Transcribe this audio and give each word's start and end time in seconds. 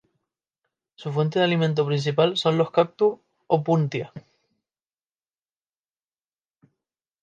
Su 0.95 1.11
fuente 1.13 1.37
de 1.37 1.45
alimento 1.45 1.85
principal 1.85 2.35
son 2.35 2.57
los 2.57 2.71
cactus 2.71 3.19
"Opuntia". 3.45 4.11